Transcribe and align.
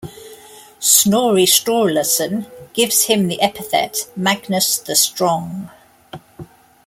Snorri 0.79 1.45
Sturlason 1.45 2.47
gives 2.73 3.03
him 3.05 3.27
the 3.27 3.39
epithet 3.39 4.09
"Magnus 4.15 4.79
the 4.79 4.95
Strong". 4.95 5.69